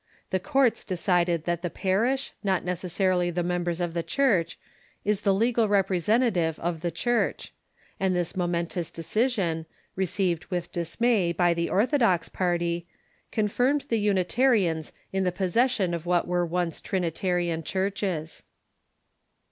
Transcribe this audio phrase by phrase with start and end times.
[0.31, 4.57] The courts decided that the parish, not necessarily the members of the Church,
[5.05, 7.53] is the legal representative of the Church,
[7.99, 12.87] and this momentous decision, received with dismay by the orthodox party,
[13.31, 18.41] confirmed the Unitarians in the posses sion of what Avere once Trinitarian churches.